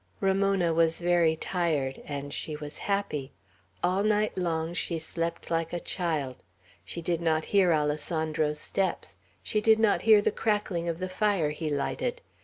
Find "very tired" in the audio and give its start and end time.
0.99-2.01